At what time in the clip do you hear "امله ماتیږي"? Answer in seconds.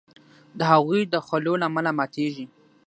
1.69-2.45